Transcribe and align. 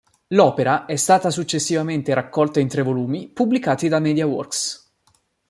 L'opera 0.29 0.85
è 0.87 0.95
stata 0.95 1.29
successivamente 1.29 2.11
raccolta 2.15 2.59
in 2.59 2.67
tre 2.67 2.81
volumi 2.81 3.27
pubblicati 3.29 3.87
da 3.87 3.99
Media 3.99 4.25
Works. 4.25 4.93